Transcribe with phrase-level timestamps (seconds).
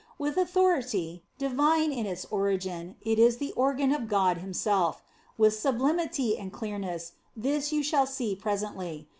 [0.17, 5.03] With authority divine in its origin, it is the organ of God Himself.
[5.37, 9.09] With sublimity and clearness this you shall see presently.